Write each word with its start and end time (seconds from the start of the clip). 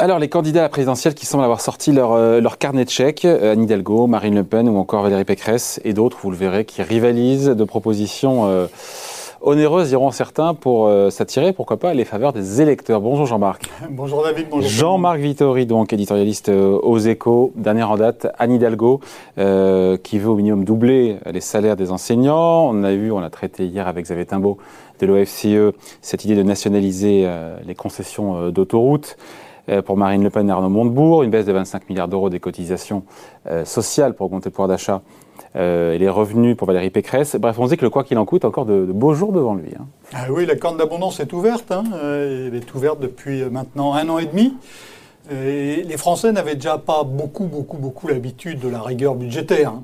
Alors, 0.00 0.20
les 0.20 0.28
candidats 0.28 0.60
à 0.60 0.62
la 0.62 0.68
présidentielle 0.68 1.14
qui 1.14 1.26
semblent 1.26 1.42
avoir 1.42 1.60
sorti 1.60 1.90
leur, 1.90 2.12
euh, 2.12 2.40
leur 2.40 2.58
carnet 2.58 2.84
de 2.84 2.90
chèques, 2.90 3.24
euh, 3.24 3.52
Anne 3.52 3.64
Hidalgo, 3.64 4.06
Marine 4.06 4.36
Le 4.36 4.44
Pen 4.44 4.68
ou 4.68 4.76
encore 4.76 5.02
Valérie 5.02 5.24
Pécresse, 5.24 5.80
et 5.84 5.92
d'autres, 5.92 6.18
vous 6.22 6.30
le 6.30 6.36
verrez, 6.36 6.64
qui 6.64 6.82
rivalisent 6.82 7.48
de 7.48 7.64
propositions 7.64 8.46
euh, 8.46 8.66
onéreuses, 9.40 9.88
diront 9.88 10.12
certains, 10.12 10.54
pour 10.54 10.86
euh, 10.86 11.10
s'attirer, 11.10 11.52
pourquoi 11.52 11.78
pas, 11.78 11.94
les 11.94 12.04
faveurs 12.04 12.32
des 12.32 12.60
électeurs. 12.60 13.00
Bonjour 13.00 13.26
Jean-Marc. 13.26 13.68
Bonjour 13.90 14.22
David, 14.22 14.46
bonjour. 14.48 14.68
Jean-Marc 14.68 15.18
Vittori, 15.18 15.66
donc 15.66 15.92
éditorialiste 15.92 16.48
euh, 16.48 16.78
aux 16.80 16.98
échos, 16.98 17.52
dernière 17.56 17.90
en 17.90 17.96
date, 17.96 18.28
Anne 18.38 18.52
Hidalgo, 18.52 19.00
euh, 19.38 19.96
qui 19.96 20.20
veut 20.20 20.30
au 20.30 20.36
minimum 20.36 20.64
doubler 20.64 21.18
les 21.26 21.40
salaires 21.40 21.74
des 21.74 21.90
enseignants. 21.90 22.70
On 22.70 22.84
a 22.84 22.94
vu, 22.94 23.10
on 23.10 23.18
a 23.18 23.30
traité 23.30 23.66
hier 23.66 23.88
avec 23.88 24.04
Xavier 24.04 24.26
Timbaud 24.26 24.58
de 25.00 25.06
l'OFCE, 25.06 25.74
cette 26.02 26.24
idée 26.24 26.36
de 26.36 26.42
nationaliser 26.42 27.24
euh, 27.26 27.56
les 27.66 27.74
concessions 27.74 28.36
euh, 28.36 28.50
d'autoroutes. 28.50 29.16
Euh, 29.68 29.82
Pour 29.82 29.96
Marine 29.96 30.22
Le 30.22 30.30
Pen 30.30 30.48
et 30.48 30.52
Arnaud 30.52 30.68
Montebourg, 30.68 31.22
une 31.22 31.30
baisse 31.30 31.46
de 31.46 31.52
25 31.52 31.88
milliards 31.88 32.08
d'euros 32.08 32.30
des 32.30 32.40
cotisations 32.40 33.02
euh, 33.50 33.64
sociales 33.64 34.14
pour 34.14 34.26
augmenter 34.26 34.46
le 34.48 34.52
pouvoir 34.52 34.68
d'achat 34.68 35.02
euh, 35.56 35.92
et 35.92 35.98
les 35.98 36.08
revenus 36.08 36.56
pour 36.56 36.66
Valérie 36.66 36.90
Pécresse. 36.90 37.36
Bref, 37.36 37.58
on 37.58 37.64
se 37.66 37.70
dit 37.70 37.76
que 37.76 37.84
le 37.84 37.90
quoi 37.90 38.04
qu'il 38.04 38.18
en 38.18 38.24
coûte 38.24 38.44
encore 38.44 38.64
de, 38.66 38.86
de 38.86 38.92
beaux 38.92 39.14
jours 39.14 39.32
devant 39.32 39.54
lui. 39.54 39.70
hein. 39.78 39.86
Ah 40.14 40.26
oui, 40.30 40.46
la 40.46 40.56
corne 40.56 40.76
d'abondance 40.78 41.20
est 41.20 41.32
ouverte. 41.32 41.70
hein. 41.70 41.84
Elle 42.02 42.54
est 42.54 42.74
ouverte 42.74 43.00
depuis 43.00 43.42
maintenant 43.44 43.92
un 43.94 44.08
an 44.08 44.18
et 44.18 44.26
demi. 44.26 44.54
Et 45.30 45.82
les 45.82 45.96
Français 45.98 46.32
n'avaient 46.32 46.54
déjà 46.54 46.78
pas 46.78 47.04
beaucoup, 47.04 47.44
beaucoup, 47.44 47.76
beaucoup 47.76 48.08
l'habitude 48.08 48.60
de 48.60 48.68
la 48.68 48.80
rigueur 48.80 49.14
budgétaire. 49.14 49.72
hein. 49.72 49.82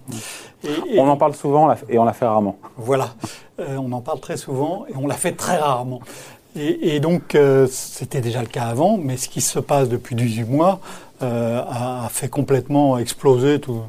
Et- 0.65 0.95
et- 0.97 1.01
On 1.01 1.07
en 1.09 1.19
parle 1.19 1.35
souvent 1.35 1.69
et 1.91 1.99
on 1.99 2.05
la 2.05 2.15
fait 2.15 2.25
rarement. 2.27 2.57
Voilà, 2.79 3.09
Euh, 3.61 3.77
on 3.79 3.93
en 3.93 4.01
parle 4.01 4.19
très 4.21 4.37
souvent 4.39 4.85
et 4.89 4.95
on 4.97 5.07
l'a 5.07 5.15
fait 5.15 5.33
très 5.33 5.59
rarement. 5.59 6.01
Et, 6.57 7.01
donc, 7.01 7.35
euh, 7.35 7.67
c'était 7.69 8.21
déjà 8.21 8.41
le 8.41 8.47
cas 8.47 8.67
avant, 8.67 8.97
mais 8.97 9.17
ce 9.17 9.29
qui 9.29 9.41
se 9.41 9.59
passe 9.59 9.89
depuis 9.89 10.15
18 10.15 10.45
mois 10.45 10.81
euh, 11.25 11.61
a, 11.69 12.09
fait 12.11 12.29
complètement 12.29 12.99
exploser 12.99 13.59
tout- 13.59 13.81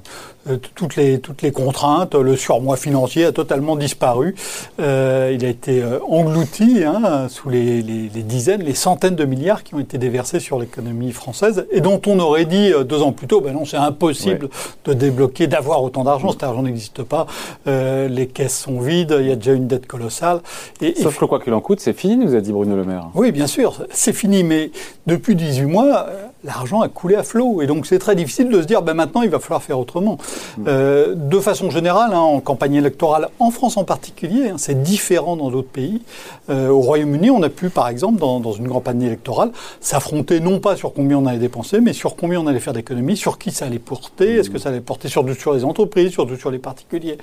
euh, 0.48 0.58
toutes, 0.76 0.96
les, 0.96 1.20
toutes 1.20 1.42
les 1.42 1.52
contraintes. 1.52 2.14
Le 2.16 2.36
surmoi 2.36 2.78
financier 2.78 3.26
a 3.26 3.32
totalement 3.32 3.76
disparu. 3.76 4.36
Euh, 4.80 5.32
il 5.34 5.44
a 5.44 5.50
été 5.50 5.84
englouti 6.08 6.84
hein, 6.86 7.28
sous 7.30 7.50
les, 7.50 7.82
les- 7.82 8.10
les 8.14 8.24
dizaines, 8.24 8.62
les 8.62 8.76
centaines 8.76 9.16
de 9.16 9.26
milliards 9.26 9.64
qui 9.64 9.74
ont 9.76 9.80
été 9.80 9.98
déversés 9.98 10.40
sur 10.40 10.60
l'économie 10.60 11.12
française 11.12 11.66
et 11.72 11.82
dont 11.82 12.00
on 12.08 12.20
aurait 12.20 12.46
dit 12.46 12.72
deux 12.88 13.02
ans 13.02 13.12
plus 13.12 13.28
tôt, 13.28 13.42
ben 13.42 13.54
non, 13.54 13.66
c'est 13.66 13.78
impossible 13.78 14.50
de 14.86 14.94
débloquer, 14.94 15.48
d'avoir 15.48 15.82
autant 15.84 16.04
d'argent. 16.04 16.32
Cet 16.32 16.44
argent 16.44 16.62
n'existe 16.62 17.04
pas. 17.04 17.26
Les 17.66 18.28
caisses 18.32 18.58
sont 18.60 18.80
vides. 18.80 19.16
Il 19.20 19.28
y 19.28 19.32
a 19.32 19.36
déjà 19.36 19.54
une 19.54 19.68
dette 19.68 19.88
colossale. 19.88 20.42
Et, 20.82 21.00
et 21.00 21.02
Sauf 21.04 21.20
que 21.20 21.26
quoi 21.26 21.40
qu'il 21.40 21.54
en 21.54 21.62
coûte, 21.62 21.80
c'est 21.80 21.94
fini, 21.94 22.18
nous 22.18 22.36
a 22.36 22.42
dit 22.42 22.52
Bruno 22.52 22.76
Le 22.76 22.84
Maire. 22.84 23.10
oui, 23.16 23.32
bien 23.32 23.48
sûr, 23.48 23.84
c'est 23.92 24.14
fini, 24.14 24.44
mais 24.44 24.72
depuis 25.08 25.36
18 25.36 25.66
mois, 25.66 26.08
l'argent 26.46 26.82
a 26.82 26.90
coulé 26.90 27.16
à 27.16 27.24
flot. 27.24 27.62
Et 27.62 27.68
donc 27.68 27.86
c'est 27.86 28.00
très 28.00 28.16
difficile 28.16 28.50
de 28.50 28.62
se 28.62 28.68
dire, 28.68 28.82
ben 28.82 28.94
maintenant, 28.94 29.22
il 29.22 29.30
va 29.30 29.40
falloir 29.40 29.64
faire 29.64 29.80
autrement. 29.80 30.18
Euh, 30.68 31.14
de 31.16 31.40
façon 31.40 31.70
générale, 31.70 32.14
hein, 32.14 32.20
en 32.20 32.40
campagne 32.40 32.76
électorale, 32.76 33.30
en 33.40 33.52
France 33.52 33.78
en 33.78 33.84
particulier, 33.84 34.50
hein, 34.50 34.56
c'est 34.58 34.82
différent 34.82 35.36
dans 35.36 35.50
d'autres 35.50 35.70
pays. 35.70 36.02
Euh, 36.50 36.70
au 36.70 36.80
Royaume-Uni, 36.80 37.32
on 37.32 37.42
a 37.44 37.50
pu, 37.50 37.70
par 37.70 37.88
exemple, 37.88 38.20
dans, 38.20 38.40
dans 38.40 38.54
une 38.54 38.70
campagne 38.70 39.02
électorale, 39.02 39.52
s'affronter 39.82 40.40
non 40.40 40.60
pas 40.60 40.76
sur 40.76 40.94
combien 40.94 41.18
on 41.18 41.26
allait 41.26 41.40
dépenser, 41.40 41.82
mais 41.82 41.94
sur 41.94 42.16
combien 42.16 42.40
on 42.40 42.48
allait 42.48 42.60
faire 42.60 42.74
d'économies, 42.74 43.18
sur 43.18 43.38
qui 43.38 43.52
ça 43.52 43.66
allait 43.66 43.80
porter, 43.80 44.36
est-ce 44.36 44.50
que 44.50 44.60
ça 44.60 44.70
allait 44.70 44.82
porter 44.82 45.08
surtout 45.10 45.34
sur 45.34 45.54
les 45.54 45.64
entreprises, 45.64 46.12
surtout 46.12 46.36
sur 46.36 46.52
les 46.52 46.60
particuliers. 46.60 47.18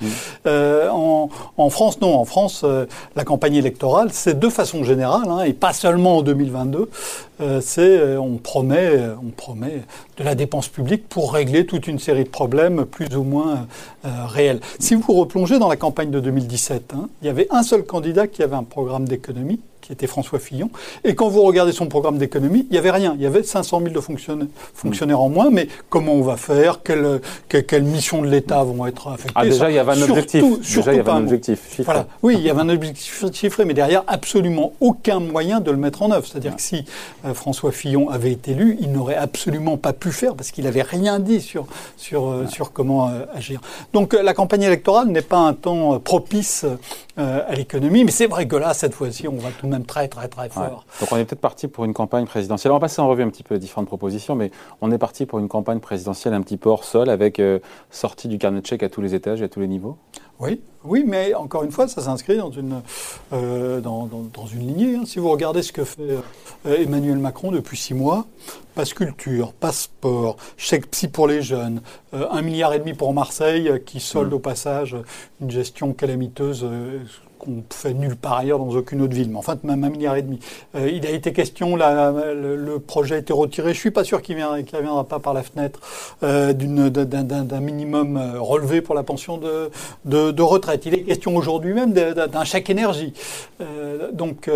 Euh, 0.45 0.89
en, 0.89 1.29
en 1.57 1.69
France, 1.69 2.01
non. 2.01 2.15
En 2.15 2.25
France, 2.25 2.61
euh, 2.63 2.85
la 3.15 3.23
campagne 3.23 3.55
électorale, 3.55 4.09
c'est 4.11 4.37
de 4.37 4.49
façon 4.49 4.83
générale, 4.83 5.29
hein, 5.29 5.43
et 5.43 5.53
pas 5.53 5.73
seulement 5.73 6.17
en 6.17 6.21
2022, 6.21 6.89
euh, 7.41 7.61
c'est 7.61 7.81
euh, 7.81 8.19
on 8.19 8.37
promet, 8.37 8.91
on 9.21 9.29
promet 9.29 9.83
de 10.17 10.23
la 10.23 10.35
dépense 10.35 10.67
publique 10.67 11.07
pour 11.09 11.33
régler 11.33 11.65
toute 11.65 11.87
une 11.87 11.99
série 11.99 12.23
de 12.23 12.29
problèmes 12.29 12.85
plus 12.85 13.15
ou 13.15 13.23
moins 13.23 13.67
euh, 14.05 14.25
réels. 14.25 14.59
Si 14.79 14.95
vous 14.95 15.13
replongez 15.13 15.59
dans 15.59 15.67
la 15.69 15.75
campagne 15.75 16.11
de 16.11 16.19
2017, 16.19 16.93
hein, 16.95 17.09
il 17.21 17.27
y 17.27 17.29
avait 17.29 17.47
un 17.51 17.63
seul 17.63 17.83
candidat 17.83 18.27
qui 18.27 18.43
avait 18.43 18.55
un 18.55 18.63
programme 18.63 19.07
d'économie 19.07 19.59
qui 19.83 19.91
était 19.91 20.07
François 20.07 20.39
Fillon. 20.39 20.69
Et 21.03 21.13
quand 21.13 21.27
vous 21.29 21.41
regardez 21.43 21.73
son 21.73 21.85
programme 21.87 22.17
d'économie, 22.17 22.65
il 22.69 22.71
n'y 22.71 22.77
avait 22.77 22.89
rien. 22.91 23.13
Il 23.17 23.21
y 23.21 23.25
avait 23.25 23.43
500 23.43 23.81
000 23.81 23.93
de 23.93 23.99
fonctionnaires, 23.99 24.47
fonctionnaires 24.73 25.19
en 25.21 25.29
moins, 25.29 25.49
mais 25.51 25.67
comment 25.89 26.13
on 26.13 26.21
va 26.21 26.37
faire? 26.37 26.81
Quelles 26.83 27.19
que- 27.49 27.57
quelles 27.57 27.83
missions 27.83 28.21
de 28.21 28.27
l'État 28.27 28.63
vont 28.63 28.85
être 28.87 29.07
affectées? 29.09 29.33
Ah, 29.35 29.43
déjà, 29.45 29.69
il 29.69 29.75
y 29.75 29.79
avait 29.79 29.91
un 29.91 30.01
objectif. 30.01 30.41
surtout 30.41 30.59
Déjà, 30.77 30.93
il 30.93 30.97
y 30.97 30.99
avait 30.99 31.11
un 31.11 31.17
objectif. 31.23 31.59
chiffré. 31.69 31.83
Voilà. 31.83 32.07
Oui, 32.23 32.35
il 32.37 32.41
y 32.43 32.49
avait 32.49 32.61
un 32.61 32.69
objectif 32.69 33.23
chiffré, 33.33 33.65
mais 33.65 33.73
derrière, 33.73 34.03
absolument 34.07 34.73
aucun 34.79 35.19
moyen 35.19 35.59
de 35.59 35.69
le 35.69 35.77
mettre 35.77 36.01
en 36.01 36.11
œuvre. 36.11 36.25
C'est-à-dire 36.25 36.55
que 36.55 36.61
si 36.61 36.85
euh, 37.25 37.33
François 37.33 37.71
Fillon 37.71 38.09
avait 38.09 38.31
été 38.31 38.51
élu, 38.51 38.77
il 38.79 38.91
n'aurait 38.91 39.15
absolument 39.15 39.77
pas 39.77 39.91
pu 39.93 40.11
faire 40.11 40.35
parce 40.35 40.51
qu'il 40.51 40.63
n'avait 40.63 40.81
rien 40.81 41.19
dit 41.19 41.41
sur, 41.41 41.65
sur, 41.97 42.29
euh, 42.29 42.47
sur 42.47 42.71
comment 42.71 43.09
euh, 43.09 43.25
agir. 43.35 43.59
Donc 43.93 44.13
la 44.13 44.33
campagne 44.33 44.63
électorale 44.63 45.07
n'est 45.09 45.21
pas 45.21 45.37
un 45.39 45.53
temps 45.53 45.99
propice 45.99 46.65
à 47.17 47.53
l'économie, 47.53 48.03
mais 48.03 48.11
c'est 48.11 48.25
vrai 48.25 48.47
que 48.47 48.55
là, 48.55 48.73
cette 48.73 48.93
fois-ci, 48.95 49.27
on 49.27 49.35
va 49.35 49.49
tout 49.59 49.67
même 49.73 49.85
très, 49.85 50.07
très, 50.07 50.27
très 50.27 50.43
Ouais. 50.43 50.49
fort. 50.49 50.85
Donc 51.01 51.11
on 51.11 51.17
est 51.17 51.25
peut-être 51.25 51.41
parti 51.41 51.67
pour 51.67 51.83
une 51.85 51.93
campagne 51.93 52.25
présidentielle. 52.25 52.71
On 52.71 52.75
va 52.75 52.79
passer 52.79 53.01
en 53.01 53.07
revue 53.09 53.23
un 53.23 53.29
petit 53.29 53.43
peu 53.43 53.55
les 53.55 53.59
différentes 53.59 53.87
propositions, 53.87 54.35
mais 54.35 54.51
on 54.81 54.91
est 54.91 54.97
parti 54.97 55.25
pour 55.25 55.39
une 55.39 55.47
campagne 55.49 55.79
présidentielle 55.79 56.33
un 56.33 56.41
petit 56.41 56.57
peu 56.57 56.69
hors 56.69 56.83
sol, 56.83 57.09
avec 57.09 57.39
euh, 57.39 57.59
sortie 57.91 58.27
du 58.27 58.37
carnet 58.37 58.61
de 58.61 58.65
chèques 58.65 58.83
à 58.83 58.89
tous 58.89 59.01
les 59.01 59.13
étages 59.15 59.41
et 59.41 59.45
à 59.45 59.49
tous 59.49 59.59
les 59.59 59.67
niveaux. 59.67 59.97
Oui, 60.39 60.61
oui, 60.83 61.03
mais 61.07 61.33
encore 61.35 61.63
une 61.63 61.71
fois, 61.71 61.87
ça 61.87 62.01
s'inscrit 62.01 62.37
dans 62.37 62.51
une, 62.51 62.81
euh, 63.33 63.79
dans, 63.81 64.07
dans- 64.07 64.25
dans 64.33 64.45
une 64.47 64.67
lignée. 64.67 64.95
hein. 64.95 65.03
Si 65.05 65.19
vous 65.19 65.29
regardez 65.29 65.61
ce 65.61 65.71
que 65.71 65.83
fait 65.85 66.17
euh, 66.65 66.77
Emmanuel 66.83 67.17
Macron 67.17 67.51
depuis 67.51 67.77
six 67.77 67.93
mois, 67.93 68.25
passe 68.75 68.93
culture, 68.93 69.53
passeport, 69.53 70.37
chèque 70.57 70.89
psy 70.91 71.07
pour 71.07 71.27
les 71.27 71.41
jeunes, 71.41 71.81
euh, 72.13 72.25
un 72.31 72.41
milliard 72.41 72.73
et 72.73 72.79
demi 72.79 72.93
pour 72.93 73.13
Marseille, 73.13 73.71
qui 73.85 73.99
solde 73.99 74.33
au 74.33 74.39
passage 74.39 74.95
une 75.39 75.51
gestion 75.51 75.93
calamiteuse. 75.93 76.65
Qu'on 77.43 77.63
fait 77.69 77.93
nulle 77.93 78.15
part 78.15 78.37
ailleurs 78.37 78.59
dans 78.59 78.69
aucune 78.69 79.01
autre 79.01 79.13
ville, 79.13 79.29
mais 79.29 79.37
enfin 79.37 79.57
même 79.63 79.83
un 79.83 79.89
milliard 79.89 80.15
et 80.15 80.21
demi. 80.21 80.39
Euh, 80.75 80.89
il 80.89 81.05
a 81.05 81.11
été 81.11 81.33
question, 81.33 81.75
le, 81.75 82.77
projet 82.79 83.15
a 83.15 83.17
été 83.19 83.33
retiré. 83.33 83.73
Je 83.73 83.79
suis 83.79 83.91
pas 83.91 84.03
sûr 84.03 84.21
qu'il 84.21 84.37
ne 84.37 84.43
reviendra 84.45 85.03
pas 85.03 85.19
par 85.19 85.33
la 85.33 85.43
fenêtre 85.43 85.79
euh, 86.23 86.53
d'un- 86.53 87.59
minimum 87.59 88.17
euh, 88.17 88.39
relevé 88.39 88.81
pour 88.81 88.95
la 88.95 89.03
pension 89.03 89.37
de, 89.37 89.69
de, 90.05 90.31
de 90.31 90.41
retraite. 90.41 90.85
Il 90.85 90.93
est 90.93 91.03
question 91.03 91.35
aujourd'hui 91.35 91.73
même 91.73 91.93
de- 91.93 92.13
d'un 92.27 92.43
chèque 92.43 92.69
énergie. 92.69 93.13
Donc 94.13 94.49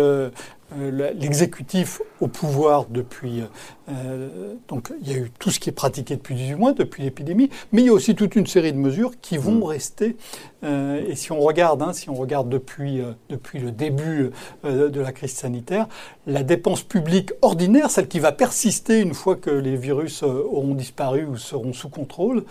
l'exécutif 1.14 2.00
au 2.20 2.28
pouvoir 2.28 2.86
depuis. 2.90 3.42
Euh, 3.90 4.54
donc 4.68 4.92
il 5.02 5.10
y 5.10 5.14
a 5.14 5.18
eu 5.18 5.30
tout 5.38 5.50
ce 5.50 5.60
qui 5.60 5.70
est 5.70 5.72
pratiqué 5.72 6.16
depuis 6.16 6.34
18 6.34 6.54
mois, 6.54 6.72
depuis 6.72 7.02
l'épidémie, 7.02 7.50
mais 7.72 7.82
il 7.82 7.86
y 7.86 7.88
a 7.90 7.92
aussi 7.92 8.14
toute 8.14 8.36
une 8.36 8.46
série 8.46 8.72
de 8.72 8.78
mesures 8.78 9.12
qui 9.20 9.36
vont 9.36 9.64
rester. 9.64 10.16
Euh, 10.64 11.06
et 11.08 11.14
si 11.14 11.30
on 11.30 11.40
regarde, 11.40 11.82
hein, 11.82 11.92
si 11.92 12.10
on 12.10 12.14
regarde 12.14 12.48
depuis, 12.48 13.00
euh, 13.00 13.12
depuis 13.28 13.60
le 13.60 13.70
début 13.70 14.30
de 14.64 15.00
la 15.00 15.12
crise 15.12 15.32
sanitaire, 15.32 15.86
la 16.26 16.42
dépense 16.42 16.82
publique 16.82 17.32
ordinaire, 17.42 17.90
celle 17.90 18.08
qui 18.08 18.18
va 18.18 18.32
persister 18.32 19.00
une 19.00 19.14
fois 19.14 19.36
que 19.36 19.50
les 19.50 19.76
virus 19.76 20.22
auront 20.22 20.74
disparu 20.74 21.24
ou 21.24 21.36
seront 21.36 21.72
sous 21.72 21.88
contrôle, 21.88 22.44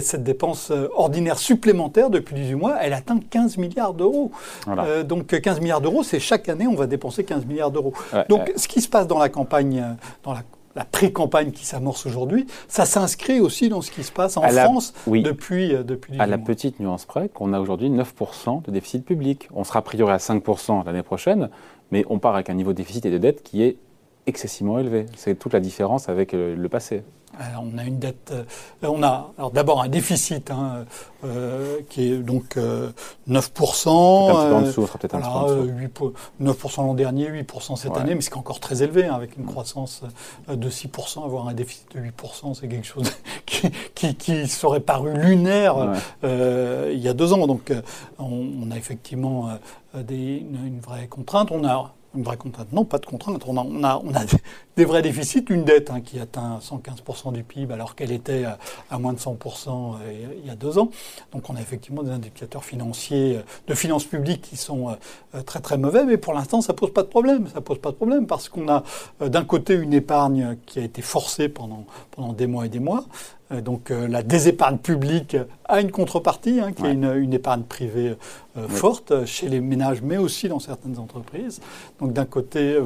cette 0.00 0.24
dépense 0.24 0.72
ordinaire 0.94 1.38
supplémentaire 1.38 2.10
depuis 2.10 2.34
18 2.34 2.54
mois, 2.54 2.78
elle 2.80 2.92
atteint 2.92 3.18
15 3.18 3.58
milliards 3.58 3.94
d'euros. 3.94 4.30
Voilà. 4.66 5.02
Donc 5.04 5.32
euh, 5.34 5.40
15 5.40 5.60
milliards 5.60 5.80
d'euros, 5.80 6.02
c'est 6.02 6.20
chaque 6.20 6.48
année 6.48 6.66
on 6.66 6.74
va 6.74 6.86
dépenser 6.86 7.24
15 7.24 7.46
milliards 7.46 7.70
d'euros. 7.70 7.92
Ouais, 8.12 8.24
donc 8.28 8.52
ce 8.56 8.68
qui 8.68 8.80
se 8.80 8.88
passe 8.88 9.06
dans 9.06 9.18
la 9.18 9.28
campagne, 9.28 9.96
dans 10.22 10.32
la, 10.32 10.42
la 10.76 10.84
pré-campagne 10.84 11.50
qui 11.50 11.64
s'amorce 11.66 12.06
aujourd'hui, 12.06 12.46
ça 12.68 12.84
s'inscrit 12.86 13.40
aussi 13.40 13.68
dans 13.68 13.80
ce 13.82 13.90
qui 13.90 14.02
se 14.04 14.12
passe 14.12 14.36
en 14.36 14.42
la- 14.42 14.64
France 14.64 14.92
oui. 15.06 15.22
depuis, 15.22 15.74
euh, 15.74 15.82
depuis 15.82 16.12
18 16.12 16.22
À 16.22 16.26
la 16.26 16.36
mois. 16.36 16.46
petite 16.46 16.78
nuance 16.80 17.04
près 17.06 17.28
qu'on 17.28 17.52
a 17.52 17.60
aujourd'hui 17.60 17.90
9% 17.90 18.62
de 18.64 18.70
déficit 18.70 19.04
public. 19.04 19.48
On 19.54 19.64
sera 19.64 19.80
a 19.80 19.82
priori 19.82 20.12
à 20.12 20.18
5% 20.18 20.84
l'année 20.84 21.02
prochaine, 21.02 21.50
mais 21.90 22.04
on 22.08 22.18
part 22.18 22.34
avec 22.34 22.50
un 22.50 22.54
niveau 22.54 22.72
de 22.72 22.76
déficit 22.76 23.04
et 23.06 23.10
de 23.10 23.18
dette 23.18 23.42
qui 23.42 23.62
est 23.62 23.78
excessivement 24.26 24.78
élevé. 24.78 25.06
C'est 25.16 25.36
toute 25.38 25.52
la 25.52 25.60
différence 25.60 26.08
avec 26.08 26.34
euh, 26.34 26.54
le 26.54 26.68
passé. 26.68 27.02
Alors, 27.38 27.64
on 27.72 27.78
a 27.78 27.84
une 27.84 27.98
dette, 27.98 28.32
euh, 28.32 28.44
on 28.82 29.02
a 29.02 29.30
d'abord 29.54 29.80
un 29.82 29.88
déficit 29.88 30.50
hein, 30.50 30.84
euh, 31.24 31.78
qui 31.88 32.12
est 32.12 32.16
donc 32.18 32.56
euh, 32.56 32.90
9%. 33.28 33.46
Peut-être 33.46 33.56
un 33.56 34.34
petit 34.34 34.48
peu 34.48 34.54
en 34.54 34.60
euh, 34.60 34.66
dessous, 34.66 34.82
on 34.82 34.86
sera 34.86 34.98
peut-être 34.98 35.14
un 35.14 35.20
petit 35.20 35.28
peu 35.28 35.34
en 35.34 35.40
voilà, 35.46 35.56
dessous. 35.62 35.68
euh, 35.70 35.78
8 35.80 35.88
pour- 35.88 36.12
9% 36.42 36.82
l'an 36.86 36.94
dernier, 36.94 37.28
8% 37.30 37.76
cette 37.76 37.92
Ouais. 37.92 37.98
année, 37.98 38.14
mais 38.14 38.20
c'est 38.20 38.36
encore 38.36 38.58
très 38.60 38.82
élevé, 38.82 39.06
hein, 39.06 39.14
avec 39.14 39.36
une 39.36 39.46
croissance 39.46 40.02
euh, 40.50 40.56
de 40.56 40.68
6%, 40.68 41.24
avoir 41.24 41.46
un 41.48 41.54
déficit 41.54 41.86
de 41.94 42.00
8%, 42.00 42.54
c'est 42.54 42.68
quelque 42.68 42.86
chose 42.86 43.10
qui, 43.46 43.70
qui, 43.94 44.14
qui 44.16 44.48
serait 44.48 44.80
paru 44.80 45.12
lunaire 45.14 45.76
Ouais. 45.78 45.96
euh, 46.24 46.90
il 46.92 46.98
y 47.00 47.08
a 47.08 47.14
deux 47.14 47.32
ans. 47.32 47.46
Donc 47.46 47.70
euh, 47.70 47.80
on, 48.18 48.46
on 48.66 48.70
a 48.72 48.76
effectivement 48.76 49.48
euh, 49.94 50.02
des, 50.02 50.36
une, 50.38 50.66
une 50.66 50.80
vraie 50.80 51.06
contrainte. 51.06 51.50
On 51.52 51.64
a 51.64 51.94
une 52.14 52.22
vraie 52.22 52.36
contrainte. 52.36 52.72
Non, 52.72 52.84
pas 52.84 52.98
de 52.98 53.06
contrainte. 53.06 53.44
On 53.46 53.56
a, 53.56 53.62
on 53.62 53.84
a, 53.84 54.02
on 54.04 54.14
a 54.14 54.24
des 54.76 54.84
vrais 54.84 55.02
déficits, 55.02 55.44
une 55.50 55.64
dette 55.64 55.90
hein, 55.90 56.00
qui 56.00 56.18
atteint 56.18 56.58
115% 56.58 57.32
du 57.32 57.42
PIB 57.42 57.72
alors 57.72 57.94
qu'elle 57.94 58.12
était 58.12 58.44
à, 58.90 58.98
moins 58.98 59.12
de 59.12 59.18
100% 59.18 59.36
euh, 59.68 60.34
il 60.40 60.46
y 60.46 60.50
a 60.50 60.56
deux 60.56 60.78
ans. 60.78 60.90
Donc 61.32 61.48
on 61.50 61.56
a 61.56 61.60
effectivement 61.60 62.02
des 62.02 62.10
indicateurs 62.10 62.64
financiers 62.64 63.36
euh, 63.36 63.42
de 63.66 63.74
finances 63.74 64.04
publiques 64.04 64.42
qui 64.42 64.56
sont 64.56 64.96
euh, 65.34 65.42
très 65.42 65.60
très 65.60 65.78
mauvais, 65.78 66.04
mais 66.04 66.16
pour 66.16 66.32
l'instant 66.32 66.60
ça 66.62 66.72
pose 66.72 66.92
pas 66.92 67.02
de 67.02 67.08
problème. 67.08 67.46
Ça 67.52 67.60
pose 67.60 67.78
pas 67.78 67.90
de 67.90 67.96
problème 67.96 68.26
parce 68.26 68.48
qu'on 68.48 68.68
a 68.68 68.82
d'un 69.20 69.44
côté 69.44 69.74
une 69.74 69.92
épargne 69.92 70.56
qui 70.66 70.78
a 70.78 70.82
été 70.82 71.02
forcée 71.02 71.48
pendant, 71.48 71.84
pendant 72.10 72.32
des 72.32 72.46
mois 72.46 72.66
et 72.66 72.68
des 72.68 72.80
mois, 72.80 73.04
donc 73.50 73.90
la 73.90 74.22
désépargne 74.22 74.78
publique 74.78 75.36
a 75.64 75.80
une 75.80 75.90
contrepartie, 75.90 76.60
hein, 76.60 76.72
qui 76.72 76.86
est 76.86 76.92
une, 76.92 77.32
épargne 77.32 77.62
privée 77.62 78.14
euh, 78.56 78.68
forte 78.68 79.24
chez 79.26 79.48
les 79.48 79.60
ménages, 79.60 80.02
mais 80.02 80.16
aussi 80.16 80.48
dans 80.48 80.58
certaines 80.58 80.98
entreprises. 80.98 81.60
Donc 82.00 82.12
d'un 82.12 82.24
côté, 82.24 82.78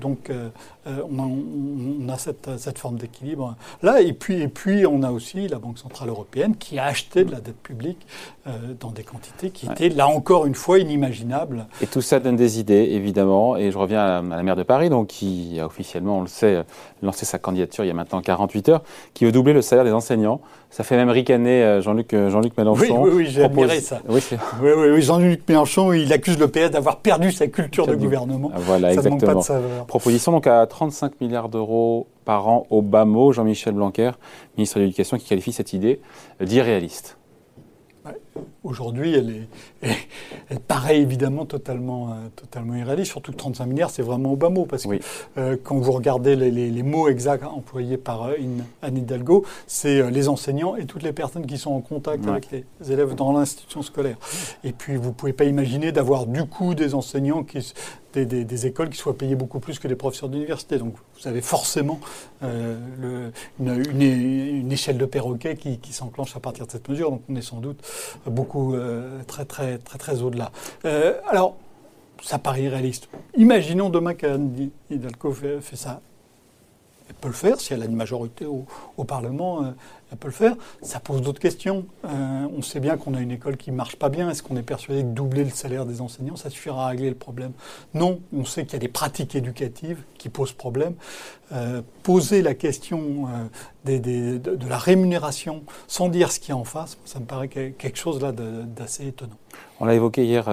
donc 0.00 0.30
on 0.86 2.08
a, 2.08 2.18
cette, 2.18 2.78
forme 2.78 2.96
d'équilibre 2.96 3.56
là, 3.82 4.00
et 4.00 4.12
puis 4.12 4.40
et 4.40 4.48
puis 4.48 4.86
on 4.86 5.02
a 5.02 5.10
aussi 5.10 5.48
la 5.48 5.58
Banque 5.58 5.78
centrale 5.78 6.08
européenne 6.08 6.56
qui 6.56 6.78
a 6.78 6.84
acheté 6.86 7.24
de 7.24 7.30
la 7.30 7.40
dette 7.40 7.60
publique 7.60 8.06
dans 8.80 8.90
des 8.90 9.02
quantités 9.02 9.50
qui 9.50 9.66
étaient 9.66 9.88
là 9.88 10.08
encore 10.08 10.46
une 10.46 10.54
fois 10.54 10.78
inimaginables. 10.78 11.66
Et 11.80 11.86
tout 11.86 12.00
ça 12.00 12.20
donne 12.20 12.36
des 12.36 12.58
idées 12.58 12.88
évidemment. 12.90 13.56
Et 13.56 13.70
je 13.70 13.78
reviens 13.78 14.00
à, 14.00 14.22
la 14.22 14.42
maire 14.42 14.56
de 14.56 14.62
Paris, 14.62 14.90
donc 14.90 15.08
qui 15.08 15.58
a 15.60 15.66
officiellement, 15.66 16.18
on 16.18 16.22
le 16.22 16.28
sait, 16.28 16.64
lancé 17.02 17.24
sa 17.24 17.38
candidature 17.38 17.84
il 17.84 17.88
y 17.88 17.90
a 17.90 17.94
maintenant 17.94 18.20
48 18.20 18.68
heures, 18.68 18.82
qui 19.14 19.24
veut 19.24 19.32
doubler 19.32 19.52
le 19.52 19.62
salaire 19.62 19.84
des 19.84 19.92
enseignants. 19.92 20.40
Ça 20.70 20.84
fait 20.84 20.96
même 20.96 21.10
ricaner 21.10 21.64
euh, 21.64 21.82
Jean-Luc 21.82 22.14
euh, 22.14 22.30
Jean 22.30 22.40
Mélenchon. 22.56 23.02
Oui, 23.02 23.10
oui, 23.12 23.26
j'ai 23.28 23.42
admiré 23.42 23.80
ça. 23.80 24.00
Oui, 24.08 24.20
oui, 24.62 24.70
oui, 24.92 25.02
Jean-Luc 25.02 25.42
Mélenchon, 25.48 25.92
il 25.92 26.12
accuse 26.12 26.38
le 26.38 26.46
PS 26.46 26.70
d'avoir 26.70 27.00
perdu 27.00 27.32
sa 27.32 27.48
culture 27.48 27.88
de 27.88 27.96
gouvernement. 27.96 28.52
Ah, 28.54 28.58
voilà, 28.60 28.88
ça 28.88 28.94
exactement. 28.94 29.34
Manque 29.34 29.46
pas 29.48 29.58
de 29.58 29.84
Proposition 29.88 30.30
donc 30.30 30.46
à 30.46 30.64
35 30.66 31.20
milliards 31.20 31.48
d'euros 31.48 32.06
par 32.24 32.46
an 32.46 32.68
au 32.70 32.82
bas 32.82 33.04
mot. 33.04 33.32
Jean-Michel 33.32 33.74
Blanquer, 33.74 34.12
ministre 34.56 34.78
de 34.78 34.84
l'Éducation, 34.84 35.18
qui 35.18 35.26
qualifie 35.26 35.52
cette 35.52 35.72
idée 35.72 36.00
d'irréaliste. 36.40 37.18
Aujourd'hui, 38.62 39.14
elle, 39.14 40.60
paraît 40.68 41.00
évidemment 41.00 41.46
totalement, 41.46 42.10
euh, 42.10 42.28
totalement 42.36 42.74
irréaliste, 42.74 43.10
surtout 43.10 43.32
que 43.32 43.38
35 43.38 43.66
milliards, 43.66 43.90
c'est 43.90 44.02
vraiment 44.02 44.32
au 44.32 44.36
bas 44.36 44.50
mot, 44.50 44.66
parce 44.66 44.84
que 44.84 45.00
euh, 45.38 45.56
quand 45.62 45.78
vous 45.78 45.92
regardez 45.92 46.36
les, 46.36 46.82
mots 46.82 47.08
exacts 47.08 47.44
employés 47.44 47.96
par 47.96 48.24
euh, 48.24 48.34
Anne 48.82 48.98
Hidalgo, 48.98 49.46
c'est 49.66 50.10
les 50.10 50.28
enseignants 50.28 50.76
et 50.76 50.84
toutes 50.84 51.02
les 51.02 51.12
personnes 51.12 51.46
qui 51.46 51.56
sont 51.56 51.72
en 51.72 51.80
contact 51.80 52.26
avec 52.26 52.50
les 52.50 52.92
élèves 52.92 53.14
dans 53.14 53.32
l'institution 53.32 53.80
scolaire. 53.80 54.16
Et 54.62 54.72
puis, 54.72 54.96
vous 54.96 55.08
ne 55.08 55.14
pouvez 55.14 55.32
pas 55.32 55.44
imaginer 55.44 55.90
d'avoir 55.90 56.26
du 56.26 56.44
coup 56.44 56.74
des 56.74 56.94
enseignants 56.94 57.44
qui, 57.44 57.72
des, 58.12 58.66
écoles 58.66 58.90
qui 58.90 58.98
soient 58.98 59.16
payées 59.16 59.36
beaucoup 59.36 59.60
plus 59.60 59.78
que 59.78 59.88
des 59.88 59.94
professeurs 59.94 60.28
d'université. 60.28 60.78
Donc 60.78 60.94
vous 61.18 61.28
avez 61.28 61.40
forcément 61.40 62.00
euh, 62.42 63.30
une, 63.58 64.72
échelle 64.72 64.98
de 64.98 65.06
perroquet 65.06 65.56
qui, 65.56 65.92
s'enclenche 65.92 66.36
à 66.36 66.40
partir 66.40 66.66
de 66.66 66.72
cette 66.72 66.88
mesure. 66.88 67.10
Donc 67.10 67.22
on 67.28 67.36
est 67.36 67.42
sans 67.42 67.58
doute 67.58 67.80
beaucoup 68.26 68.49
euh, 68.56 69.22
très 69.26 69.44
très 69.44 69.78
très 69.78 69.98
très 69.98 70.22
au-delà. 70.22 70.50
Euh, 70.84 71.14
alors 71.28 71.56
ça 72.22 72.38
paraît 72.38 72.62
irréaliste. 72.62 73.08
Imaginons 73.36 73.88
demain 73.88 74.14
qu'Anne 74.14 74.70
Hidalgo 74.90 75.32
fait, 75.32 75.60
fait 75.60 75.76
ça 75.76 76.00
elle 77.10 77.16
peut 77.16 77.28
le 77.28 77.34
faire, 77.34 77.60
si 77.60 77.74
elle 77.74 77.82
a 77.82 77.86
une 77.86 77.96
majorité 77.96 78.46
au, 78.46 78.64
Parlement, 79.04 79.64
euh, 79.64 79.70
elle 80.12 80.18
peut 80.18 80.28
le 80.28 80.32
faire. 80.32 80.54
Ça 80.82 81.00
pose 81.00 81.22
d'autres 81.22 81.40
questions. 81.40 81.86
Euh, 82.04 82.46
on 82.56 82.62
sait 82.62 82.78
bien 82.78 82.96
qu'on 82.96 83.14
a 83.14 83.20
une 83.20 83.32
école 83.32 83.56
qui 83.56 83.72
ne 83.72 83.76
marche 83.76 83.96
pas 83.96 84.08
bien. 84.08 84.30
Est-ce 84.30 84.44
qu'on 84.44 84.56
est 84.56 84.62
persuadé 84.62 85.02
que 85.02 85.08
doubler 85.08 85.42
le 85.42 85.50
salaire 85.50 85.86
des 85.86 86.00
enseignants, 86.00 86.36
ça 86.36 86.50
suffira 86.50 86.86
à 86.86 86.88
régler 86.90 87.08
le 87.08 87.16
problème 87.16 87.52
Non, 87.94 88.20
on 88.32 88.44
sait 88.44 88.64
qu'il 88.64 88.74
y 88.74 88.76
a 88.76 88.78
des 88.78 88.88
pratiques 88.88 89.34
éducatives 89.34 89.98
qui 90.18 90.28
posent 90.28 90.52
problème. 90.52 90.94
Euh, 91.52 91.82
poser 92.04 92.42
la 92.42 92.54
question 92.54 93.26
de, 93.84 94.68
la 94.68 94.78
rémunération 94.78 95.64
sans 95.88 96.08
dire 96.08 96.30
ce 96.30 96.38
qu'il 96.38 96.50
y 96.50 96.52
a 96.52 96.56
en 96.56 96.64
face, 96.64 96.96
ça 97.04 97.18
me 97.18 97.24
paraît 97.24 97.48
quelque 97.48 97.96
chose 97.96 98.22
là 98.22 98.30
d'assez 98.30 99.08
étonnant. 99.08 99.38
On 99.80 99.86
l'a 99.86 99.94
évoqué 99.94 100.24
hier, 100.24 100.44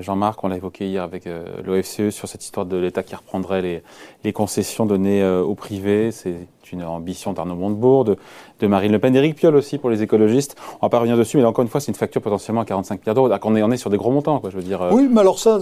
Jean-Marc, 0.00 0.42
on 0.42 0.48
l'a 0.48 0.56
évoqué 0.56 0.88
hier 0.88 1.02
avec 1.02 1.28
l'OFCE 1.64 2.10
sur 2.10 2.28
cette 2.28 2.42
histoire 2.42 2.64
de 2.64 2.76
l'État 2.76 3.02
qui 3.02 3.14
reprendrait 3.14 3.82
les, 4.24 4.32
concessions 4.32 4.86
données 4.86 5.24
au 5.24 5.54
privé. 5.54 6.10
C'est 6.12 6.48
une 6.72 6.82
ambition 6.82 7.32
d'Arnaud 7.32 7.54
Montebourg, 7.54 8.04
de, 8.04 8.16
Marine 8.66 8.92
Le 8.92 8.98
Pen, 8.98 9.12
d'Éric 9.12 9.36
Piolle 9.36 9.56
aussi 9.56 9.78
pour 9.78 9.90
les 9.90 10.02
écologistes. 10.02 10.56
On 10.80 10.86
va 10.86 10.88
pas 10.88 10.98
revenir 10.98 11.16
dessus, 11.16 11.36
mais 11.36 11.44
encore 11.44 11.62
une 11.62 11.68
fois, 11.68 11.80
c'est 11.80 11.90
une 11.90 11.96
facture 11.96 12.22
potentiellement 12.22 12.62
à 12.62 12.64
45 12.64 13.00
milliards 13.00 13.14
d'euros. 13.14 13.30
On 13.42 13.72
est, 13.72 13.76
sur 13.76 13.90
des 13.90 13.96
gros 13.96 14.10
montants, 14.10 14.38
quoi, 14.40 14.50
je. 14.50 14.58
Euh. 14.58 14.90
Oui, 14.92 15.08
mais 15.10 15.20
alors 15.20 15.38
ça, 15.38 15.58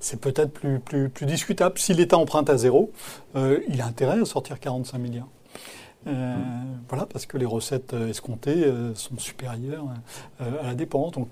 c'est 0.00 0.20
peut-être 0.20 0.52
plus, 0.52 1.26
discutable. 1.26 1.78
Si 1.78 1.94
l'État 1.94 2.18
emprunte 2.18 2.50
à 2.50 2.56
zéro, 2.56 2.90
euh, 3.36 3.58
il 3.68 3.80
a 3.80 3.86
intérêt 3.86 4.20
à 4.20 4.24
sortir 4.24 4.58
45 4.58 4.98
milliards. 4.98 5.28
Euh, 6.06 6.34
voilà, 6.88 7.06
parce 7.06 7.26
que 7.26 7.38
les 7.38 7.46
recettes 7.46 7.94
escomptées 8.08 8.70
sont 8.94 9.18
supérieures 9.18 9.86
à 10.40 10.66
la 10.66 10.74
dépense. 10.74 11.12
Donc, 11.12 11.28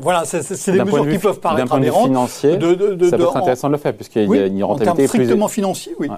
voilà, 0.00 0.24
c'est 0.24 0.72
des 0.72 0.84
mesures 0.84 1.08
qui 1.08 1.18
peuvent 1.18 1.40
paraître. 1.40 1.62
D'un 1.62 1.66
point 1.66 1.80
de 1.80 1.86
vue 1.86 1.90
financier, 1.90 2.52
ça 2.52 2.58
peut 3.16 3.22
être 3.22 3.36
intéressant 3.36 3.68
de 3.68 3.72
le 3.72 3.78
faire, 3.78 3.94
puisqu'il 3.94 4.28
y 4.34 4.38
a 4.38 4.46
une 4.46 4.62
rentabilité 4.64 4.90
en 4.90 4.96
termes 4.96 5.08
strictement 5.08 5.48
financier, 5.48 5.94
oui. 5.98 6.08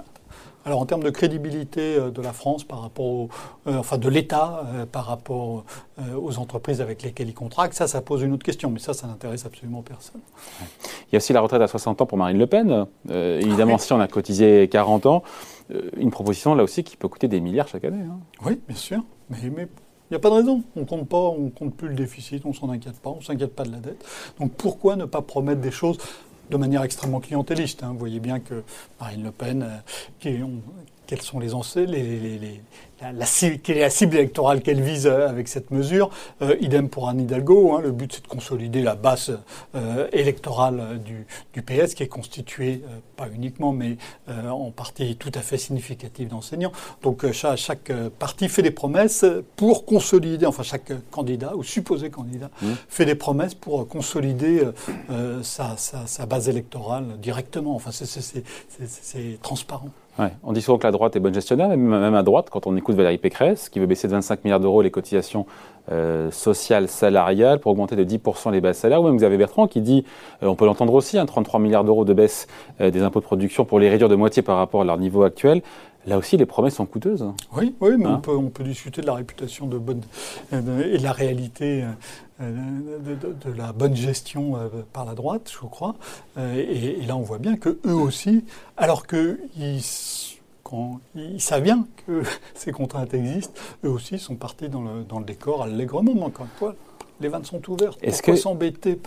Alors 0.65 0.81
en 0.81 0.87
termes 0.87 1.03
de 1.03 1.11
crédibilité 1.11 1.97
euh, 1.97 2.11
de 2.11 2.23
la 2.23 2.33
France 2.33 2.65
par 2.65 2.81
rapport, 2.83 3.29
euh, 3.67 3.79
enfin 3.79 3.99
de 3.99 4.09
l'État 4.09 4.65
euh, 4.75 4.87
par 4.87 5.07
rapport 5.07 5.65
aux 6.17 6.39
entreprises 6.39 6.81
avec 6.81 7.03
lesquelles 7.03 7.29
il 7.29 7.35
contracte, 7.35 7.75
ça, 7.75 7.87
ça 7.87 8.01
pose 8.01 8.23
une 8.23 8.33
autre 8.33 8.45
question. 8.45 8.71
Mais 8.71 8.79
ça, 8.79 8.93
ça 8.93 9.07
n'intéresse 9.07 9.47
absolument 9.47 9.83
personne. 9.83 10.21
Il 11.09 11.13
y 11.13 11.17
a 11.17 11.19
aussi 11.19 11.33
la 11.33 11.41
retraite 11.41 11.63
à 11.63 11.69
60 11.69 12.03
ans 12.03 12.07
pour 12.07 12.19
Marine 12.19 12.39
Le 12.39 12.47
Pen. 12.47 12.87
évidemment, 13.09 13.79
si 13.79 13.93
on 13.93 14.01
a 14.01 14.09
cotisé 14.09 14.69
40 14.69 15.07
ans, 15.07 15.23
une 15.97 16.11
proposition 16.11 16.55
là 16.55 16.65
aussi 16.65 16.83
qui 16.85 16.97
peut 16.97 17.09
coûter 17.09 17.29
des 17.29 17.41
milliards 17.41 17.69
chaque 17.69 17.85
année. 17.85 18.03
Hein. 18.03 18.19
Oui, 18.45 18.61
bien 18.67 18.77
sûr. 18.77 19.03
Mais, 19.31 19.51
mais 19.55 19.69
il 20.11 20.15
n'y 20.15 20.17
a 20.17 20.21
pas 20.21 20.31
de 20.31 20.35
raison. 20.35 20.63
On 20.77 20.85
compte 20.85 21.09
pas, 21.09 21.17
on 21.17 21.51
compte 21.51 21.75
plus 21.75 21.89
le 21.89 21.95
déficit, 21.95 22.45
on 22.45 22.53
s'en 22.53 22.71
inquiète 22.71 23.01
pas, 23.01 23.11
on 23.11 23.21
s'inquiète 23.21 23.55
pas 23.55 23.65
de 23.65 23.73
la 23.73 23.79
dette. 23.79 24.05
Donc 24.41 24.53
pourquoi 24.53 24.97
ne 24.97 25.05
pas 25.05 25.23
promettre 25.23 25.61
des 25.61 25.71
choses 25.71 25.99
de 26.53 26.57
manière 26.59 26.83
extrêmement 26.83 27.21
clientéliste. 27.21 27.83
Hein. 27.83 27.93
Vous 27.93 27.99
voyez 27.99 28.21
bien 28.21 28.39
que 28.39 28.63
Marine 29.01 29.25
Le 29.25 29.31
Pen, 29.31 29.63
euh, 29.63 29.79
qui, 30.21 30.39
quels 31.07 31.23
sont 31.23 31.39
les, 31.41 31.49
les, 31.87 32.07
les, 32.39 32.61
la, 33.11 33.27
quelle 33.63 33.79
est 33.79 33.81
la 33.81 33.91
cible 33.91 34.17
électorale 34.17 34.63
qu'elle 34.63 34.81
vise 34.81 35.07
euh, 35.07 35.29
avec 35.29 35.49
cette 35.49 35.71
mesure. 35.71 36.11
Euh, 36.41 36.57
idem 36.61 36.89
pour 36.89 37.09
Anne 37.09 37.21
Hidalgo. 37.21 37.75
Hein, 37.75 37.81
le 37.83 37.91
but, 37.91 38.13
c'est 38.13 38.23
de 38.23 38.29
consolider 38.29 38.83
la 38.83 38.95
base 38.95 39.39
euh, 39.75 40.09
électorale 40.13 41.01
du, 41.05 41.27
du, 41.53 41.63
PS, 41.63 41.95
qui 41.95 42.03
est 42.03 42.09
constituée, 42.09 42.83
pas 43.17 43.29
uniquement, 43.35 43.73
mais 43.73 43.97
en 44.29 44.71
partie 44.71 45.17
tout 45.17 45.33
à 45.35 45.41
fait 45.41 45.57
significative 45.59 46.29
d'enseignants. 46.29 46.73
Donc 47.03 47.31
chaque, 47.33 47.57
chaque, 47.57 47.93
parti 48.19 48.49
fait 48.49 48.63
des 48.63 48.71
promesses 48.71 49.25
pour 49.57 49.85
consolider, 49.85 50.47
enfin 50.47 50.63
chaque 50.63 50.93
candidat 51.11 51.55
ou 51.57 51.63
supposé 51.63 52.11
candidat 52.11 52.51
mmh. 52.61 52.67
fait 52.89 53.05
des 53.05 53.15
promesses 53.15 53.55
pour 53.55 53.87
consolider 53.89 54.63
sa, 55.43 55.77
sa, 55.77 56.07
sa, 56.07 56.27
base 56.27 56.49
électorale 56.49 57.19
directement. 57.19 57.75
Enfin, 57.75 57.91
c'est 57.93 59.43
transparent. 59.43 59.91
On 60.19 60.53
dit 60.53 60.61
souvent 60.61 60.79
que 60.79 60.87
la 60.87 60.91
droite 60.91 61.17
est 61.17 61.21
bonne 61.21 61.33
gestionnaire, 61.33 61.69
même 61.71 62.15
à 62.15 62.23
droite, 62.23 62.49
quand 62.51 62.67
on 62.67 62.77
écoute 62.77 62.95
Valérie 62.95 63.19
Pécresse, 63.19 63.69
qui 63.69 63.79
veut 63.79 63.87
baisser 63.87 64.09
de 64.09 64.13
25 64.13 64.45
milliards 64.45 64.61
d'euros 64.61 64.83
les 64.83 64.91
cotisations 64.91 65.47
euh, 65.91 66.31
sociales 66.31 66.89
salariales 66.89 67.59
pour 67.59 67.73
augmenter 67.73 67.97
de 67.97 68.05
10% 68.05 68.53
les 68.53 68.61
bases 68.61 68.79
salaires, 68.79 69.01
ou 69.01 69.07
même 69.07 69.17
Xavier 69.17 69.39
Bertrand 69.39 69.67
qui 69.67 69.81
dit, 69.81 70.05
euh, 70.43 70.47
on 70.47 70.55
peut 70.55 70.67
l'entendre 70.67 70.93
aussi, 70.93 71.17
33 71.25 71.59
hein, 71.59 71.63
milliards 71.63 71.85
d'euros 71.85 72.05
de 72.05 72.13
baisse 72.13 72.47
euh, 72.81 72.91
des 72.91 73.03
impôts 73.03 73.21
de 73.21 73.25
production 73.25 73.65
pour 73.65 73.81
les 73.81 73.89
réduire 73.89 74.09
de 74.09 74.15
moitié 74.15 74.43
par 74.43 74.59
rapport 74.59 74.83
à 74.83 74.85
leur 74.85 74.99
niveau 74.99 75.23
actuel. 75.23 75.63
Là 76.07 76.19
aussi, 76.19 76.37
les 76.37 76.47
promesses 76.47 76.75
sont 76.75 76.87
coûteuses. 76.87 77.25
Oui, 77.57 77.75
oui 77.81 77.95
mais 77.97 78.07
on, 78.07 78.15
hein 78.15 78.21
peut, 78.23 78.37
on, 78.37 78.51
peut, 78.51 78.65
discuter 78.65 79.01
de 79.01 79.07
la 79.07 79.15
réputation 79.15 79.67
de 79.67 79.79
bonne, 79.79 80.03
et 80.53 80.99
de 80.99 81.03
la 81.03 81.13
réalité 81.13 81.85
de, 82.43 83.53
la 83.57 83.73
bonne 83.73 83.97
gestion 83.97 84.59
par 84.93 85.05
la 85.05 85.15
droite, 85.15 85.51
je 85.53 85.67
crois. 85.67 85.95
Et, 86.39 87.01
et, 87.03 87.07
là, 87.07 87.17
on 87.17 87.23
voit 87.23 87.39
bien 87.39 87.57
que 87.57 87.79
eux 87.87 87.95
aussi, 87.95 88.45
alors 88.77 89.07
qu'ils 89.07 89.81
ils 91.15 91.41
savent 91.41 91.63
bien 91.63 91.87
que 92.07 92.23
ces 92.55 92.73
contraintes 92.73 93.15
existent, 93.15 93.61
eux 93.85 93.91
aussi 93.91 94.19
sont 94.19 94.35
partis 94.35 94.69
dans 94.69 94.83
le, 94.83 95.05
dans 95.09 95.19
le 95.19 95.25
décor 95.25 95.63
allègrement. 95.63 96.13
Encore 96.25 96.47
une 96.47 96.59
fois, 96.59 96.75
les 97.21 97.29
vannes 97.29 97.45
sont 97.45 97.71
ouvertes. 97.71 97.99
Pourquoi 98.01 98.37
s'embêter 98.37 98.99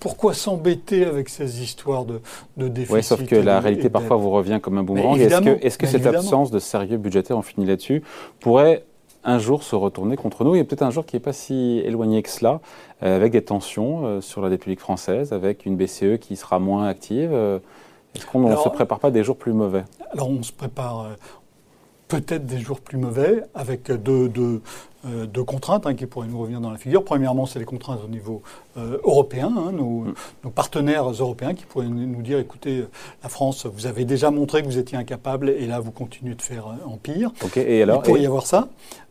pourquoi 0.00 0.32
s'embêter 0.32 1.04
avec 1.04 1.28
ces 1.28 1.62
histoires 1.62 2.06
de, 2.06 2.22
de 2.56 2.68
déficit 2.68 2.94
Oui, 2.94 3.02
sauf 3.02 3.26
que 3.26 3.36
la 3.36 3.60
réalité 3.60 3.90
parfois 3.90 4.16
vous 4.16 4.30
revient 4.30 4.60
comme 4.62 4.78
un 4.78 4.82
boomerang. 4.82 5.20
Est-ce 5.20 5.42
que, 5.42 5.50
est 5.50 5.68
-ce 5.68 5.76
que 5.76 5.86
cette 5.86 6.06
absence 6.06 6.50
de 6.50 6.58
sérieux 6.58 6.96
budgétaire, 6.96 7.36
on 7.36 7.42
finit 7.42 7.66
là-dessus, 7.66 8.02
pourrait 8.40 8.86
un 9.28 9.38
jour 9.38 9.62
se 9.62 9.76
retourner 9.76 10.16
contre 10.16 10.44
nous. 10.44 10.54
Il 10.54 10.58
y 10.58 10.60
a 10.60 10.64
peut-être 10.64 10.82
un 10.82 10.90
jour 10.90 11.04
qui 11.04 11.16
n'est 11.16 11.20
pas 11.20 11.34
si 11.34 11.82
éloigné 11.84 12.22
que 12.22 12.30
cela, 12.30 12.60
euh, 13.02 13.14
avec 13.14 13.32
des 13.32 13.44
tensions 13.44 14.06
euh, 14.06 14.20
sur 14.20 14.40
la 14.40 14.48
dette 14.48 14.62
publique 14.62 14.80
française, 14.80 15.32
avec 15.32 15.66
une 15.66 15.76
BCE 15.76 16.18
qui 16.18 16.34
sera 16.36 16.58
moins 16.58 16.86
active. 16.86 17.30
Euh, 17.32 17.58
est-ce 18.14 18.26
qu'on 18.26 18.40
ne 18.40 18.56
se 18.56 18.68
prépare 18.70 19.00
pas 19.00 19.10
des 19.10 19.22
jours 19.22 19.36
plus 19.36 19.52
mauvais? 19.52 19.84
Alors 20.12 20.30
on 20.30 20.42
se 20.42 20.52
prépare 20.52 21.10
peut-être 22.08 22.46
des 22.46 22.58
jours 22.58 22.80
plus 22.80 22.96
mauvais 22.96 23.44
avec 23.54 23.92
de, 23.92 24.60
euh, 25.06 25.26
deux 25.26 25.44
contraintes 25.44 25.86
hein, 25.86 25.94
qui 25.94 26.06
pourraient 26.06 26.26
nous 26.26 26.40
revenir 26.40 26.60
dans 26.60 26.70
la 26.70 26.78
figure. 26.78 27.04
Premièrement, 27.04 27.46
c'est 27.46 27.58
les 27.58 27.64
contraintes 27.64 28.00
au 28.04 28.08
niveau 28.08 28.42
euh, 28.76 28.98
européen, 29.04 29.52
hein, 29.56 29.72
nos, 29.72 30.00
mm. 30.00 30.14
nos, 30.44 30.50
partenaires 30.50 31.08
européens 31.08 31.54
qui 31.54 31.64
pourraient 31.64 31.86
nous 31.86 32.22
dire, 32.22 32.38
écoutez, 32.38 32.84
la 33.22 33.28
France, 33.28 33.66
vous 33.66 33.86
avez 33.86 34.04
déjà 34.04 34.30
montré 34.30 34.62
que 34.62 34.66
vous 34.66 34.78
étiez 34.78 34.98
incapable 34.98 35.50
et 35.50 35.66
là, 35.66 35.80
vous 35.80 35.92
continuez 35.92 36.34
de 36.34 36.42
faire 36.42 36.66
empire. 36.86 37.30
et 37.56 37.82
alors, 37.82 38.02
Il 38.02 38.06
pourrait 38.06 38.22
y 38.22 38.26
avoir 38.26 38.46
ça. 38.46 38.68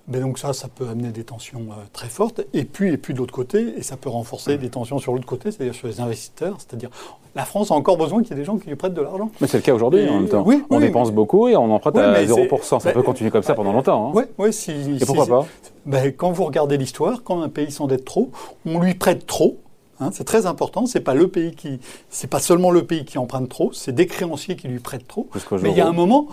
Donc 0.07 0.39
ça, 0.39 0.53
ça 0.53 0.69
peut 0.69 0.87
amener 0.87 1.09
des 1.09 1.25
tensions 1.25 1.67
euh, 1.71 1.83
très 1.91 2.07
fortes. 2.07 2.41
Et 2.53 2.63
puis, 2.63 2.93
et 2.93 2.97
puis 2.97 3.13
de 3.13 3.19
l'autre 3.19 3.33
côté, 3.33 3.73
et 3.77 3.83
ça 3.83 3.97
peut 3.97 4.09
renforcer 4.09 4.57
des 4.57 4.69
tensions 4.69 4.99
sur 4.99 5.11
l'autre 5.11 5.25
côté, 5.25 5.51
c'est-à-dire 5.51 5.75
sur 5.75 5.87
les 5.87 5.99
investisseurs. 5.99 6.55
C'est-à-dire, 6.59 6.89
la 7.35 7.43
France 7.43 7.71
a 7.71 7.73
encore 7.73 7.97
besoin 7.97 8.21
qu'il 8.21 8.31
y 8.31 8.33
ait 8.33 8.39
des 8.39 8.45
gens 8.45 8.57
qui 8.57 8.69
lui 8.69 8.77
prêtent 8.77 8.93
de 8.93 9.01
l'argent. 9.01 9.29
Mais 9.41 9.47
c'est 9.47 9.57
le 9.57 9.63
cas 9.63 9.73
aujourd'hui, 9.73 10.07
en 10.07 10.21
même 10.21 10.29
temps. 10.29 10.43
Oui, 10.45 10.63
on 10.69 10.79
dépense 10.79 11.11
beaucoup 11.11 11.49
et 11.49 11.57
on 11.57 11.69
emprunte 11.71 11.97
à 11.97 12.23
0%. 12.23 12.79
Ça 12.79 12.91
peut 12.91 13.03
continuer 13.03 13.31
comme 13.31 13.43
ça 13.43 13.53
pendant 13.53 13.73
longtemps. 13.73 14.07
Hein. 14.07 14.11
Oui, 14.15 14.23
oui. 14.37 14.53
Si, 14.53 14.71
et 14.71 15.05
pourquoi 15.05 15.27
pas? 15.27 15.45
Ben, 15.87 16.13
Quand 16.15 16.31
vous 16.31 16.43
regardez 16.43 16.77
l'histoire, 16.77 17.23
quand 17.23 17.41
un 17.41 17.49
pays 17.49 17.71
s'endette 17.71 18.05
trop, 18.05 18.29
on 18.65 18.79
lui 18.79 18.93
prête 18.93 19.25
trop. 19.25 19.57
Hein, 19.99 20.09
c'est 20.13 20.25
très 20.25 20.45
important. 20.45 20.85
C'est 20.85 21.01
pas 21.01 21.15
le 21.15 21.27
pays 21.27 21.55
qui, 21.55 21.79
c'est 22.09 22.29
pas 22.29 22.39
seulement 22.39 22.69
le 22.71 22.85
pays 22.85 23.05
qui 23.05 23.17
emprunte 23.17 23.49
trop, 23.49 23.73
c'est 23.73 23.93
des 23.93 24.05
créanciers 24.05 24.55
qui 24.55 24.67
lui 24.67 24.79
prêtent 24.79 25.07
trop. 25.07 25.27
Mais 25.61 25.71
il 25.71 25.77
y 25.77 25.81
a 25.81 25.87
un 25.87 25.93
moment 25.93 26.27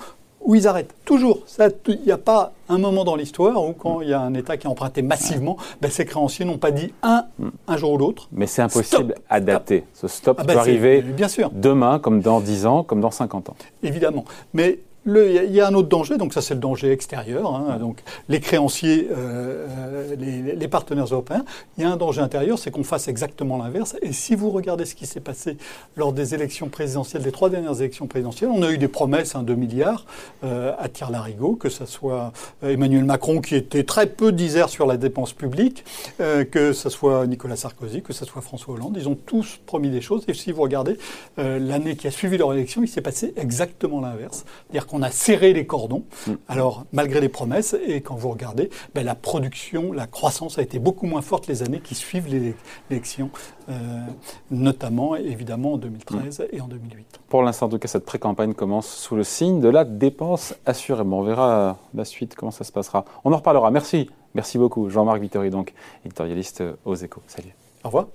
où 0.45 0.55
ils 0.55 0.69
arrêtent. 0.69 0.95
Toujours. 1.05 1.41
Il 1.89 2.01
n'y 2.05 2.13
a 2.13 2.19
pas 2.19 2.53
un 2.69 2.79
moment 2.79 3.05
dans 3.05 3.17
l'histoire 3.17 3.65
où, 3.65 3.73
quand 3.73 4.03
il 4.03 4.11
y 4.11 4.13
a 4.13 4.21
un 4.21 4.35
État 4.35 4.57
qui 4.57 4.67
a 4.67 4.71
emprunté 4.71 5.01
massivement, 5.01 5.57
ben, 5.81 5.91
ses 5.91 6.05
créanciers 6.05 6.45
n'ont 6.45 6.59
pas 6.59 6.71
dit 6.71 6.93
un, 7.03 7.25
un 7.67 7.77
jour 7.79 7.93
ou 7.93 7.99
l'autre. 7.99 8.29
Mais 8.33 8.47
c'est 8.47 8.63
impossible 8.63 9.15
à 9.29 9.41
dater. 9.41 9.85
Ce 9.95 10.07
stop 10.07 10.37
ah, 10.39 10.43
peut 10.43 10.49
ben, 10.49 10.59
arriver 10.59 11.01
bien 11.01 11.29
sûr. 11.29 11.51
demain, 11.53 11.99
comme 11.99 12.21
dans 12.21 12.41
10 12.41 12.67
ans, 12.67 12.83
comme 12.83 13.01
dans 13.01 13.11
50 13.11 13.49
ans. 13.49 13.57
Évidemment. 13.83 14.25
Mais 14.53 14.81
il 15.07 15.53
y 15.53 15.61
a 15.61 15.69
un 15.69 15.75
autre 15.75 15.89
danger, 15.89 16.17
donc 16.17 16.33
ça 16.33 16.41
c'est 16.41 16.55
le 16.55 16.61
danger 16.61 16.91
extérieur, 16.91 17.55
hein, 17.55 17.77
donc 17.79 18.03
les 18.29 18.41
créanciers, 18.41 19.09
euh, 19.11 19.67
euh, 19.69 20.55
les, 20.57 20.69
partenaires 20.69 21.05
européens. 21.05 21.45
Il 21.77 21.85
y 21.85 21.87
a 21.87 21.91
un 21.91 21.97
danger 21.97 22.23
intérieur, 22.23 22.59
c'est 22.59 22.71
qu'on 22.71 22.85
fasse 22.85 23.07
exactement 23.09 23.59
l'inverse. 23.59 23.97
Et 24.01 24.13
si 24.13 24.35
vous 24.35 24.51
regardez 24.51 24.87
ce 24.87 24.95
qui 24.95 25.07
s'est 25.07 25.21
passé 25.21 25.59
lors 25.97 26.13
des 26.13 26.35
élections 26.35 26.69
présidentielles, 26.69 27.23
des 27.23 27.33
trois 27.33 27.51
dernières 27.51 27.81
élections 27.81 28.07
présidentielles, 28.07 28.51
on 28.51 28.63
a 28.63 28.71
eu 28.71 28.79
des 28.79 28.89
promesses, 28.89 29.35
hein, 29.35 29.43
2 29.43 29.55
milliards 29.55 30.07
euh, 30.43 30.73
à 30.79 30.89
tire-larigot, 30.89 31.57
que 31.57 31.69
ce 31.69 31.85
soit 31.85 32.33
Emmanuel 32.63 33.05
Macron 33.05 33.41
qui 33.41 33.57
était 33.57 33.85
très 33.85 34.07
peu 34.07 34.33
disert 34.33 34.71
sur 34.71 34.87
la 34.87 34.97
dépense 34.97 35.33
publique, 35.33 35.85
que 36.19 36.73
ce 36.73 36.89
soit 36.89 37.27
Nicolas 37.27 37.57
Sarkozy, 37.57 38.03
que 38.03 38.13
ce 38.13 38.25
soit 38.25 38.41
François 38.41 38.75
Hollande. 38.75 38.97
Ils 38.99 39.09
ont 39.09 39.15
tous 39.15 39.61
promis 39.67 39.91
des 39.91 40.01
choses. 40.01 40.25
Et 40.29 40.35
si 40.35 40.53
vous 40.53 40.63
regardez 40.63 40.97
l'année 41.37 41.97
qui 41.97 42.07
a 42.07 42.11
suivi 42.11 42.39
leur 42.39 42.53
élection, 42.53 42.83
il 42.83 42.89
s'est 42.89 43.01
passé 43.01 43.35
exactement 43.37 44.01
l'inverse. 44.01 44.45
C'est-à-dire 44.67 44.87
on 44.95 45.03
a 45.03 45.11
serré 45.11 45.53
les 45.53 45.67
cordons. 45.67 46.05
Mm. 46.27 46.33
Alors, 46.49 46.85
malgré 46.93 47.21
les 47.21 47.29
promesses, 47.29 47.77
et 47.87 48.01
quand 48.01 48.15
vous 48.15 48.31
regardez, 48.31 48.71
ben, 48.95 49.05
la 49.05 49.15
production, 49.15 49.93
la 49.93 50.07
croissance 50.07 50.59
a 50.59 50.63
été 50.63 50.79
beaucoup 50.79 51.07
moins 51.07 51.21
forte 51.21 51.49
les 51.49 51.63
années 51.63 51.81
qui 51.81 51.95
suivent 51.95 52.29
l'élection, 52.29 53.31
euh, 53.69 53.73
notamment 54.51 55.17
évidemment 55.17 55.75
en 55.75 55.77
2013 55.79 56.39
mm. 56.39 56.57
et 56.57 56.61
en 56.61 56.69
2008. 56.69 57.21
Pour 57.29 57.43
l'instant, 57.43 57.67
en 57.67 57.69
tout 57.69 57.79
cas, 57.79 57.89
cette 57.89 58.05
pré-campagne 58.05 58.55
commence 58.55 58.87
sous 58.87 59.17
le 59.17 59.25
signe 59.25 59.61
de 59.61 59.69
la 59.69 59.85
dépense 59.85 60.55
assurément. 60.65 61.19
On 61.19 61.23
verra 61.23 61.79
la 61.93 62.05
suite, 62.05 62.37
comment 62.37 62.53
ça 62.53 62.65
se 62.65 62.73
passera. 62.73 63.05
On 63.25 63.33
en 63.33 63.37
reparlera. 63.37 63.71
Merci. 63.71 64.09
Merci 64.35 64.59
beaucoup. 64.59 64.91
Jean-Marc 64.91 65.21
Vittori, 65.21 65.51
donc, 65.51 65.75
éditorialiste 66.05 66.63
aux 66.85 66.95
échos. 66.95 67.23
Salut. 67.27 67.55
Au 67.83 67.89
revoir. 67.89 68.07